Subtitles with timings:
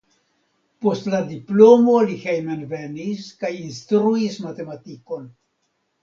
[0.83, 5.29] Post la diplomo li hejmenvenis kaj instruis matematikon.